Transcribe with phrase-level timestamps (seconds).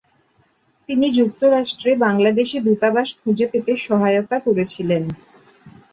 [0.89, 5.03] তিনি যুক্তরাষ্ট্রে বাংলাদেশী দূতাবাস খুঁজে পেতে সহায়তা করেছিলেন।